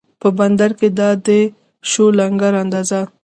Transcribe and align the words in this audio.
په 0.21 0.27
بندر 0.37 0.71
کې 0.79 0.87
دا 0.99 1.09
دی 1.25 1.41
شو 1.89 2.05
لنګر 2.19 2.53
اندازه 2.63 3.01